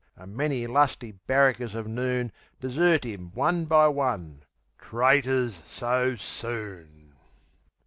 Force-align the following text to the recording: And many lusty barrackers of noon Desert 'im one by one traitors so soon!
And 0.15 0.35
many 0.35 0.65
lusty 0.65 1.11
barrackers 1.27 1.75
of 1.75 1.85
noon 1.85 2.31
Desert 2.59 3.05
'im 3.05 3.31
one 3.35 3.65
by 3.65 3.87
one 3.87 4.41
traitors 4.79 5.61
so 5.63 6.15
soon! 6.15 7.13